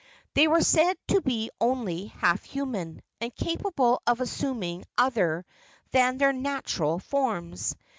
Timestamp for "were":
0.47-0.63